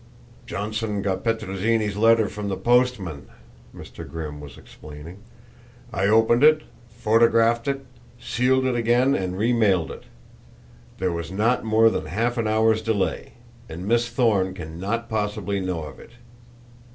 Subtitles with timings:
[0.47, 3.27] "Johnson got Petrozinni's letter from the postman,"
[3.71, 4.03] Mr.
[4.09, 5.19] Grimm was explaining.
[5.93, 7.85] "I opened it, photographed it,
[8.19, 10.05] sealed it again and remailed it.
[10.97, 13.33] There was not more than half an hour's delay;
[13.69, 16.09] and Miss Thorne can not possibly know of it."